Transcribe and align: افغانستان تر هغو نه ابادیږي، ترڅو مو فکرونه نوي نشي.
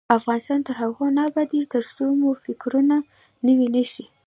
افغانستان 0.17 0.59
تر 0.67 0.75
هغو 0.81 1.05
نه 1.17 1.21
ابادیږي، 1.29 1.71
ترڅو 1.73 2.05
مو 2.19 2.29
فکرونه 2.45 2.95
نوي 3.47 3.67
نشي. 3.75 4.05